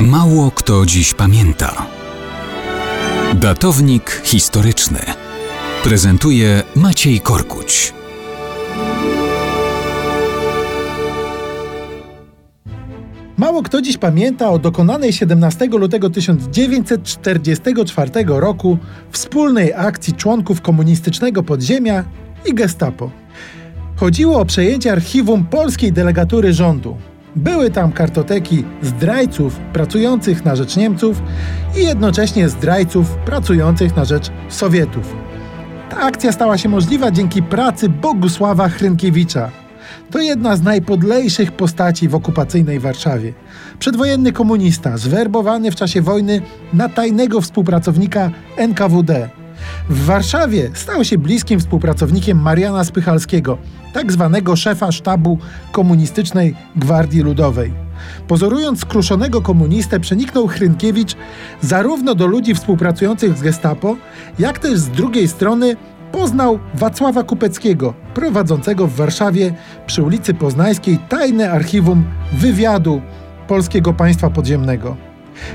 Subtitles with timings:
[0.00, 1.86] Mało kto dziś pamięta.
[3.34, 4.98] Datownik historyczny
[5.84, 7.94] prezentuje Maciej Korkuć.
[13.36, 18.78] Mało kto dziś pamięta o dokonanej 17 lutego 1944 roku
[19.10, 22.04] wspólnej akcji członków komunistycznego podziemia
[22.46, 23.10] i Gestapo.
[23.96, 26.96] Chodziło o przejęcie archiwum polskiej delegatury rządu.
[27.36, 31.22] Były tam kartoteki zdrajców pracujących na rzecz Niemców
[31.76, 35.16] i jednocześnie zdrajców pracujących na rzecz Sowietów.
[35.90, 39.50] Ta akcja stała się możliwa dzięki pracy Bogusława Hrynkiewicza.
[40.10, 43.32] To jedna z najpodlejszych postaci w okupacyjnej Warszawie.
[43.78, 49.28] Przedwojenny komunista, zwerbowany w czasie wojny na tajnego współpracownika NKWD.
[49.88, 53.58] W Warszawie stał się bliskim współpracownikiem Mariana Spychalskiego,
[53.92, 55.38] tak zwanego szefa sztabu
[55.72, 57.72] komunistycznej Gwardii Ludowej.
[58.28, 61.16] Pozorując skruszonego komunistę, przeniknął Hrynkiewicz
[61.60, 63.96] zarówno do ludzi współpracujących z Gestapo,
[64.38, 65.76] jak też z drugiej strony
[66.12, 69.54] poznał Wacława Kupeckiego, prowadzącego w Warszawie
[69.86, 73.00] przy ulicy Poznańskiej tajne archiwum wywiadu
[73.48, 74.96] Polskiego Państwa Podziemnego.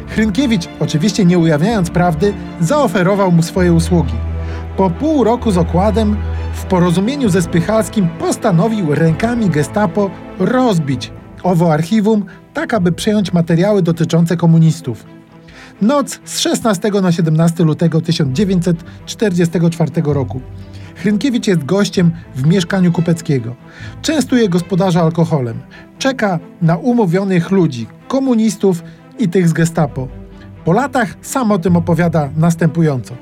[0.08, 4.14] Hrynkiewicz, oczywiście nie ujawniając prawdy, zaoferował mu swoje usługi.
[4.78, 6.18] Po pół roku z okładem,
[6.54, 10.10] w porozumieniu ze Spychalskim, postanowił rękami Gestapo
[10.40, 11.12] rozbić
[11.44, 15.06] owo archiwum, tak aby przejąć materiały dotyczące komunistów.
[15.82, 20.42] Noc z 16 na 17 lutego 1944 roku.
[20.96, 23.56] Hrynkiewicz jest gościem w mieszkaniu Kupeckiego.
[24.02, 25.60] Częstuje gospodarza alkoholem.
[26.00, 28.84] Czeka na umówionych ludzi, komunistów
[29.22, 30.08] i tych z Gestapo.
[30.66, 33.16] Po latach sam o tym opowiada następująco.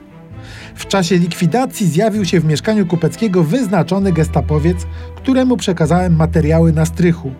[0.75, 4.77] W czasie likwidacji zjawił się w mieszkaniu Kupeckiego wyznaczony gestapowiec,
[5.15, 7.31] któremu przekazałem materiały na strychu.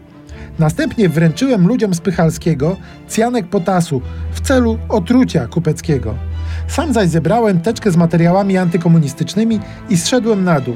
[0.60, 2.78] Następnie wręczyłem ludziom z Pychalskiego
[3.10, 6.16] cjanek potasu w celu otrucia Kupeckiego.
[6.68, 10.76] Sam zaś zebrałem teczkę z materiałami antykomunistycznymi i zszedłem na dół.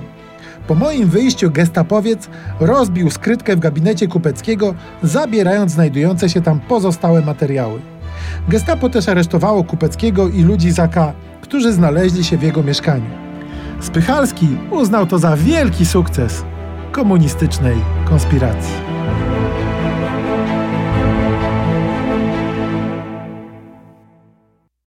[0.67, 2.29] Po moim wyjściu gestapowiec
[2.59, 7.79] rozbił skrytkę w gabinecie Kupeckiego, zabierając znajdujące się tam pozostałe materiały.
[8.49, 10.95] Gestapo też aresztowało Kupeckiego i ludzi z AK,
[11.41, 13.09] którzy znaleźli się w jego mieszkaniu.
[13.79, 16.43] Spychalski uznał to za wielki sukces
[16.91, 17.75] komunistycznej
[18.05, 18.73] konspiracji.